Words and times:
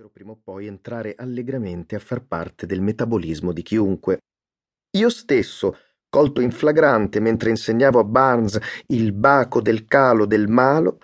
potessero 0.00 0.08
prima 0.08 0.32
o 0.32 0.40
poi 0.42 0.66
entrare 0.66 1.14
allegramente 1.16 1.94
a 1.94 1.98
far 1.98 2.24
parte 2.24 2.64
del 2.64 2.80
metabolismo 2.80 3.52
di 3.52 3.62
chiunque. 3.62 4.20
Io 4.96 5.10
stesso, 5.10 5.76
colto 6.08 6.40
in 6.40 6.50
flagrante 6.50 7.20
mentre 7.20 7.50
insegnavo 7.50 7.98
a 7.98 8.04
Barnes 8.04 8.58
il 8.86 9.12
baco 9.12 9.60
del 9.60 9.84
calo 9.84 10.24
del 10.24 10.48
malo, 10.48 11.00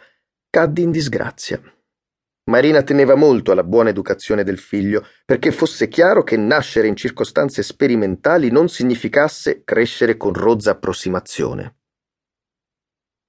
caddi 0.48 0.82
in 0.82 0.90
disgrazia. 0.90 1.61
Marina 2.48 2.82
teneva 2.82 3.17
molto 3.17 3.51
alla 3.51 3.64
buona 3.64 3.90
educazione 3.90 4.45
del 4.45 4.59
figlio, 4.59 5.04
perché 5.24 5.51
fosse 5.51 5.88
chiaro 5.88 6.22
che 6.22 6.37
nascere 6.37 6.87
in 6.87 6.97
circostanze 6.97 7.63
sperimentali 7.63 8.51
non 8.51 8.69
significasse 8.69 9.63
crescere 9.65 10.17
con 10.17 10.33
rozza 10.33 10.71
approssimazione. 10.71 11.78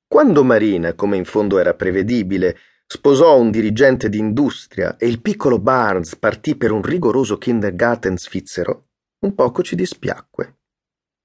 Quando 0.07 0.43
Marina, 0.43 0.93
come 0.93 1.17
in 1.17 1.25
fondo 1.25 1.57
era 1.57 1.73
prevedibile, 1.73 2.57
sposò 2.89 3.37
un 3.37 3.51
dirigente 3.51 4.07
di 4.07 4.17
industria 4.17 4.95
e 4.95 5.07
il 5.07 5.21
piccolo 5.21 5.59
Barnes 5.59 6.15
partì 6.15 6.55
per 6.55 6.71
un 6.71 6.81
rigoroso 6.81 7.37
kindergarten 7.37 8.17
svizzero, 8.17 8.87
un 9.25 9.35
poco 9.35 9.61
ci 9.61 9.75
dispiacque. 9.75 10.59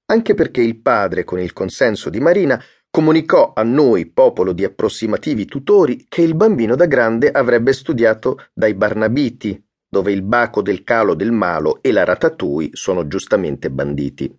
Anche 0.07 0.33
perché 0.33 0.61
il 0.61 0.81
padre, 0.81 1.23
con 1.23 1.39
il 1.39 1.53
consenso 1.53 2.09
di 2.09 2.19
Marina, 2.19 2.61
comunicò 2.89 3.53
a 3.55 3.63
noi, 3.63 4.07
popolo 4.07 4.51
di 4.51 4.65
approssimativi 4.65 5.45
tutori, 5.45 6.05
che 6.09 6.21
il 6.21 6.35
bambino 6.35 6.75
da 6.75 6.85
grande 6.85 7.31
avrebbe 7.31 7.71
studiato 7.71 8.49
dai 8.53 8.73
Barnabiti, 8.73 9.65
dove 9.87 10.11
il 10.11 10.21
baco 10.21 10.61
del 10.61 10.83
calo 10.83 11.15
del 11.15 11.31
malo 11.31 11.81
e 11.81 11.93
la 11.93 12.03
ratatouille 12.03 12.71
sono 12.73 13.07
giustamente 13.07 13.71
banditi. 13.71 14.37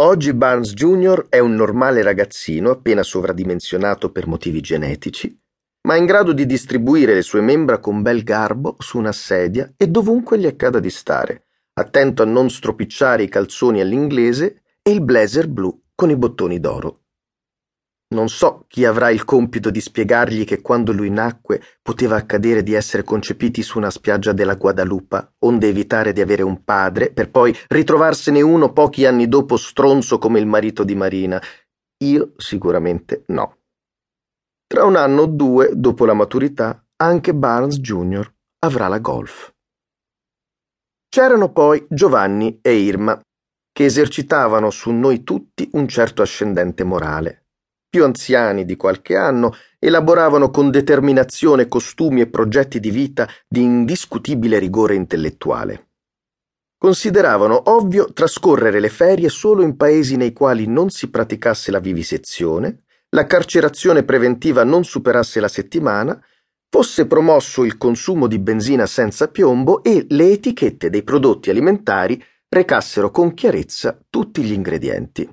Oggi 0.00 0.32
Barnes 0.32 0.72
Jr. 0.72 1.26
è 1.28 1.40
un 1.40 1.54
normale 1.54 2.02
ragazzino 2.02 2.70
appena 2.70 3.02
sovradimensionato 3.02 4.10
per 4.10 4.26
motivi 4.26 4.60
genetici, 4.60 5.36
ma 5.88 5.96
in 5.96 6.04
grado 6.04 6.34
di 6.34 6.44
distribuire 6.44 7.14
le 7.14 7.22
sue 7.22 7.40
membra 7.40 7.78
con 7.78 8.02
bel 8.02 8.22
garbo 8.22 8.76
su 8.78 8.98
una 8.98 9.10
sedia 9.10 9.72
e 9.74 9.88
dovunque 9.88 10.38
gli 10.38 10.44
accada 10.44 10.80
di 10.80 10.90
stare, 10.90 11.46
attento 11.72 12.22
a 12.22 12.26
non 12.26 12.50
stropicciare 12.50 13.22
i 13.22 13.28
calzoni 13.30 13.80
all'inglese 13.80 14.64
e 14.82 14.90
il 14.90 15.00
blazer 15.00 15.48
blu 15.48 15.84
con 15.94 16.10
i 16.10 16.16
bottoni 16.16 16.60
d'oro. 16.60 17.04
Non 18.08 18.28
so 18.28 18.66
chi 18.68 18.84
avrà 18.84 19.08
il 19.08 19.24
compito 19.24 19.70
di 19.70 19.80
spiegargli 19.80 20.44
che 20.44 20.60
quando 20.60 20.92
lui 20.92 21.08
nacque 21.08 21.62
poteva 21.80 22.16
accadere 22.16 22.62
di 22.62 22.74
essere 22.74 23.02
concepiti 23.02 23.62
su 23.62 23.78
una 23.78 23.90
spiaggia 23.90 24.32
della 24.32 24.56
Guadalupa, 24.56 25.32
onde 25.38 25.68
evitare 25.68 26.12
di 26.12 26.20
avere 26.20 26.42
un 26.42 26.64
padre, 26.64 27.12
per 27.12 27.30
poi 27.30 27.56
ritrovarsene 27.66 28.42
uno 28.42 28.74
pochi 28.74 29.06
anni 29.06 29.26
dopo 29.26 29.56
stronzo 29.56 30.18
come 30.18 30.38
il 30.38 30.46
marito 30.46 30.84
di 30.84 30.94
Marina. 30.94 31.40
Io 32.04 32.34
sicuramente 32.36 33.24
no. 33.28 33.57
Tra 34.68 34.84
un 34.84 34.94
anno 34.94 35.22
o 35.22 35.26
due, 35.26 35.70
dopo 35.74 36.04
la 36.04 36.14
maturità, 36.14 36.80
anche 36.98 37.34
Barnes 37.34 37.80
Jr. 37.80 38.32
avrà 38.60 38.86
la 38.86 39.00
golf. 39.00 39.52
C'erano 41.08 41.50
poi 41.50 41.84
Giovanni 41.88 42.60
e 42.62 42.74
Irma, 42.74 43.20
che 43.72 43.84
esercitavano 43.84 44.70
su 44.70 44.92
noi 44.92 45.24
tutti 45.24 45.68
un 45.72 45.88
certo 45.88 46.22
ascendente 46.22 46.84
morale 46.84 47.48
più 47.88 48.04
anziani 48.04 48.64
di 48.64 48.76
qualche 48.76 49.16
anno, 49.16 49.54
elaboravano 49.78 50.50
con 50.50 50.70
determinazione 50.70 51.68
costumi 51.68 52.20
e 52.20 52.28
progetti 52.28 52.80
di 52.80 52.90
vita 52.90 53.28
di 53.48 53.62
indiscutibile 53.62 54.58
rigore 54.58 54.94
intellettuale. 54.94 55.86
Consideravano 56.76 57.70
ovvio 57.70 58.12
trascorrere 58.12 58.78
le 58.78 58.90
ferie 58.90 59.28
solo 59.28 59.62
in 59.62 59.76
paesi 59.76 60.16
nei 60.16 60.32
quali 60.32 60.66
non 60.66 60.90
si 60.90 61.10
praticasse 61.10 61.70
la 61.70 61.80
vivisezione, 61.80 62.84
la 63.10 63.26
carcerazione 63.26 64.02
preventiva 64.04 64.64
non 64.64 64.84
superasse 64.84 65.40
la 65.40 65.48
settimana, 65.48 66.20
fosse 66.70 67.06
promosso 67.06 67.64
il 67.64 67.78
consumo 67.78 68.26
di 68.26 68.38
benzina 68.38 68.86
senza 68.86 69.28
piombo 69.28 69.82
e 69.82 70.06
le 70.10 70.30
etichette 70.32 70.90
dei 70.90 71.02
prodotti 71.02 71.48
alimentari 71.48 72.22
recassero 72.48 73.10
con 73.10 73.34
chiarezza 73.34 73.98
tutti 74.10 74.42
gli 74.42 74.52
ingredienti. 74.52 75.28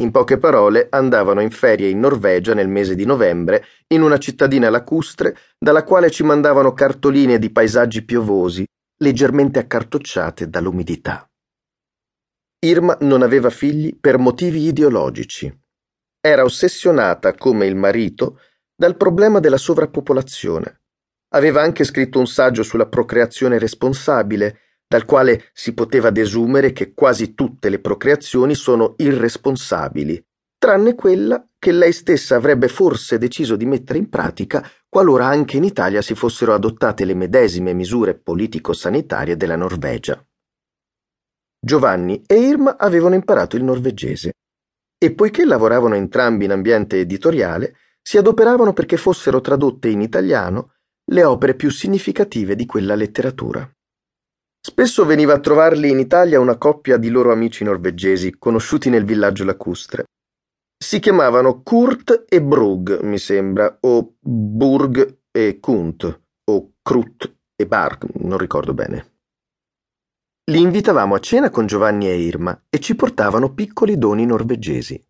In 0.00 0.10
poche 0.10 0.38
parole, 0.38 0.88
andavano 0.90 1.40
in 1.40 1.50
ferie 1.50 1.88
in 1.88 2.00
Norvegia 2.00 2.52
nel 2.52 2.68
mese 2.68 2.94
di 2.94 3.04
novembre, 3.04 3.64
in 3.88 4.02
una 4.02 4.18
cittadina 4.18 4.68
lacustre, 4.68 5.36
dalla 5.56 5.84
quale 5.84 6.10
ci 6.10 6.24
mandavano 6.24 6.72
cartoline 6.72 7.38
di 7.38 7.50
paesaggi 7.50 8.04
piovosi, 8.04 8.66
leggermente 8.98 9.60
accartocciate 9.60 10.48
dall'umidità. 10.48 11.28
Irma 12.64 12.96
non 13.02 13.22
aveva 13.22 13.50
figli 13.50 13.96
per 14.00 14.18
motivi 14.18 14.66
ideologici. 14.66 15.63
Era 16.26 16.42
ossessionata, 16.42 17.34
come 17.34 17.66
il 17.66 17.76
marito, 17.76 18.40
dal 18.74 18.96
problema 18.96 19.40
della 19.40 19.58
sovrappopolazione. 19.58 20.80
Aveva 21.34 21.60
anche 21.60 21.84
scritto 21.84 22.18
un 22.18 22.26
saggio 22.26 22.62
sulla 22.62 22.86
procreazione 22.86 23.58
responsabile, 23.58 24.60
dal 24.88 25.04
quale 25.04 25.50
si 25.52 25.74
poteva 25.74 26.08
desumere 26.08 26.72
che 26.72 26.94
quasi 26.94 27.34
tutte 27.34 27.68
le 27.68 27.78
procreazioni 27.78 28.54
sono 28.54 28.94
irresponsabili, 28.96 30.24
tranne 30.56 30.94
quella 30.94 31.46
che 31.58 31.72
lei 31.72 31.92
stessa 31.92 32.36
avrebbe 32.36 32.68
forse 32.68 33.18
deciso 33.18 33.54
di 33.54 33.66
mettere 33.66 33.98
in 33.98 34.08
pratica 34.08 34.66
qualora 34.88 35.26
anche 35.26 35.58
in 35.58 35.64
Italia 35.64 36.00
si 36.00 36.14
fossero 36.14 36.54
adottate 36.54 37.04
le 37.04 37.14
medesime 37.14 37.74
misure 37.74 38.14
politico-sanitarie 38.14 39.36
della 39.36 39.56
Norvegia. 39.56 40.24
Giovanni 41.60 42.22
e 42.26 42.34
Irma 42.36 42.78
avevano 42.78 43.14
imparato 43.14 43.56
il 43.56 43.64
norvegese 43.64 44.36
e 45.04 45.12
poiché 45.12 45.44
lavoravano 45.44 45.94
entrambi 45.94 46.46
in 46.46 46.52
ambiente 46.52 46.98
editoriale, 46.98 47.76
si 48.00 48.16
adoperavano 48.16 48.72
perché 48.72 48.96
fossero 48.96 49.40
tradotte 49.40 49.88
in 49.88 50.00
italiano 50.00 50.72
le 51.10 51.24
opere 51.24 51.54
più 51.54 51.70
significative 51.70 52.54
di 52.54 52.66
quella 52.66 52.94
letteratura. 52.94 53.70
Spesso 54.60 55.04
veniva 55.04 55.34
a 55.34 55.40
trovarli 55.40 55.90
in 55.90 55.98
Italia 55.98 56.40
una 56.40 56.56
coppia 56.56 56.96
di 56.96 57.10
loro 57.10 57.32
amici 57.32 57.64
norvegesi, 57.64 58.36
conosciuti 58.38 58.88
nel 58.88 59.04
villaggio 59.04 59.44
lacustre. 59.44 60.04
Si 60.82 61.00
chiamavano 61.00 61.62
Kurt 61.62 62.24
e 62.26 62.42
Brug, 62.42 63.00
mi 63.02 63.18
sembra, 63.18 63.76
o 63.80 64.14
Burg 64.20 65.18
e 65.30 65.58
Kunt, 65.60 66.22
o 66.50 66.72
Krut 66.82 67.34
e 67.54 67.66
Bark, 67.66 68.06
non 68.14 68.38
ricordo 68.38 68.72
bene. 68.72 69.13
Li 70.50 70.60
invitavamo 70.60 71.14
a 71.14 71.20
cena 71.20 71.48
con 71.48 71.64
Giovanni 71.64 72.06
e 72.06 72.18
Irma 72.18 72.66
e 72.68 72.78
ci 72.78 72.94
portavano 72.94 73.54
piccoli 73.54 73.96
doni 73.96 74.26
norvegesi. 74.26 75.02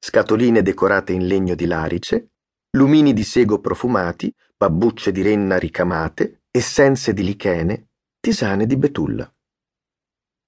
Scatoline 0.00 0.62
decorate 0.62 1.12
in 1.12 1.28
legno 1.28 1.54
di 1.54 1.64
larice, 1.66 2.32
lumini 2.76 3.12
di 3.12 3.22
sego 3.22 3.60
profumati, 3.60 4.34
babbucce 4.56 5.12
di 5.12 5.22
renna 5.22 5.58
ricamate, 5.58 6.42
essenze 6.50 7.12
di 7.12 7.22
lichene, 7.22 7.90
Tisane 8.18 8.66
di 8.66 8.76
Betulla. 8.76 9.32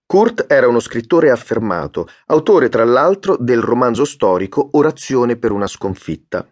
Kurt 0.05 0.47
era 0.49 0.67
uno 0.67 0.81
scrittore 0.81 1.31
affermato, 1.31 2.09
autore 2.27 2.69
tra 2.69 2.85
l'altro 2.85 3.37
del 3.37 3.61
romanzo 3.61 4.05
storico 4.05 4.71
Orazione 4.73 5.37
per 5.37 5.53
una 5.53 5.69
sconfitta. 5.69 6.45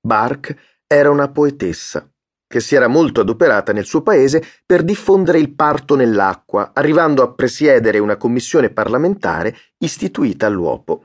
Bark 0.00 0.82
era 0.88 1.10
una 1.10 1.30
poetessa 1.30 2.08
che 2.54 2.60
si 2.60 2.76
era 2.76 2.86
molto 2.86 3.22
adoperata 3.22 3.72
nel 3.72 3.84
suo 3.84 4.02
paese 4.02 4.40
per 4.64 4.84
diffondere 4.84 5.40
il 5.40 5.52
parto 5.56 5.96
nell'acqua, 5.96 6.70
arrivando 6.72 7.24
a 7.24 7.32
presiedere 7.32 7.98
una 7.98 8.16
commissione 8.16 8.70
parlamentare 8.70 9.56
istituita 9.78 10.46
all'uopo. 10.46 11.04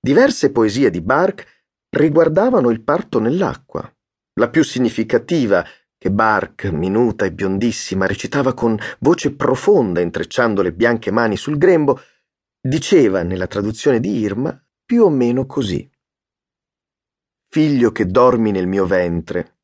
Diverse 0.00 0.52
poesie 0.52 0.88
di 0.90 1.00
Bark 1.00 1.64
riguardavano 1.96 2.70
il 2.70 2.80
parto 2.80 3.18
nell'acqua. 3.18 3.92
La 4.34 4.48
più 4.48 4.62
significativa 4.62 5.66
che 5.98 6.12
Bark, 6.12 6.66
minuta 6.66 7.24
e 7.24 7.32
biondissima, 7.32 8.06
recitava 8.06 8.54
con 8.54 8.78
voce 9.00 9.34
profonda 9.34 9.98
intrecciando 9.98 10.62
le 10.62 10.72
bianche 10.72 11.10
mani 11.10 11.36
sul 11.36 11.58
grembo, 11.58 12.00
diceva, 12.60 13.24
nella 13.24 13.48
traduzione 13.48 13.98
di 13.98 14.16
Irma, 14.18 14.56
più 14.84 15.02
o 15.02 15.10
meno 15.10 15.44
così. 15.44 15.90
Figlio 17.48 17.90
che 17.90 18.06
dormi 18.06 18.52
nel 18.52 18.68
mio 18.68 18.86
ventre, 18.86 19.55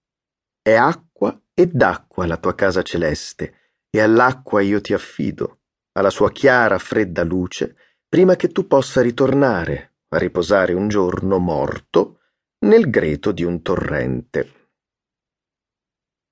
è 0.62 0.74
acqua 0.74 1.38
e 1.52 1.66
d'acqua 1.66 2.26
la 2.26 2.36
tua 2.36 2.54
casa 2.54 2.82
celeste, 2.82 3.54
e 3.90 4.00
all'acqua 4.00 4.62
io 4.62 4.80
ti 4.80 4.94
affido, 4.94 5.58
alla 5.92 6.10
sua 6.10 6.30
chiara, 6.30 6.78
fredda 6.78 7.24
luce, 7.24 7.76
prima 8.08 8.36
che 8.36 8.48
tu 8.48 8.66
possa 8.66 9.02
ritornare 9.02 9.96
a 10.08 10.18
riposare 10.18 10.72
un 10.72 10.88
giorno 10.88 11.38
morto 11.38 12.20
nel 12.66 12.88
greto 12.88 13.32
di 13.32 13.44
un 13.44 13.60
torrente. 13.62 14.60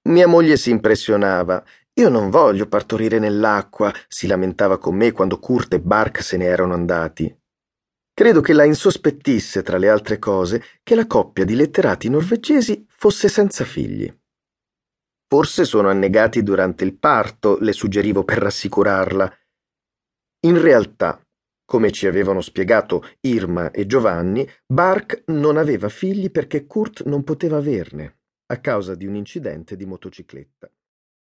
Mia 0.08 0.26
moglie 0.26 0.56
si 0.56 0.70
impressionava. 0.70 1.62
Io 1.94 2.08
non 2.08 2.30
voglio 2.30 2.66
partorire 2.66 3.18
nell'acqua, 3.18 3.92
si 4.08 4.26
lamentava 4.26 4.78
con 4.78 4.96
me 4.96 5.12
quando 5.12 5.38
Kurt 5.38 5.74
e 5.74 5.80
Bark 5.80 6.22
se 6.22 6.36
ne 6.36 6.44
erano 6.44 6.72
andati. 6.72 7.34
Credo 8.14 8.40
che 8.40 8.52
la 8.52 8.64
insospettisse, 8.64 9.62
tra 9.62 9.76
le 9.76 9.88
altre 9.88 10.18
cose, 10.18 10.62
che 10.82 10.94
la 10.94 11.06
coppia 11.06 11.44
di 11.44 11.54
letterati 11.54 12.08
norvegesi 12.08 12.86
fosse 12.88 13.28
senza 13.28 13.64
figli. 13.64 14.19
Forse 15.32 15.64
sono 15.64 15.88
annegati 15.88 16.42
durante 16.42 16.82
il 16.82 16.98
parto, 16.98 17.56
le 17.60 17.72
suggerivo 17.72 18.24
per 18.24 18.38
rassicurarla. 18.38 19.32
In 20.46 20.60
realtà, 20.60 21.24
come 21.64 21.92
ci 21.92 22.08
avevano 22.08 22.40
spiegato 22.40 23.04
Irma 23.20 23.70
e 23.70 23.86
Giovanni, 23.86 24.44
Bark 24.66 25.22
non 25.26 25.56
aveva 25.56 25.88
figli 25.88 26.32
perché 26.32 26.66
Kurt 26.66 27.04
non 27.04 27.22
poteva 27.22 27.58
averne 27.58 28.22
a 28.46 28.58
causa 28.58 28.96
di 28.96 29.06
un 29.06 29.14
incidente 29.14 29.76
di 29.76 29.86
motocicletta. 29.86 30.68